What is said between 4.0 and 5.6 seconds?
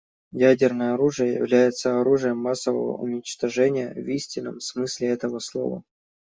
истинном смысле этого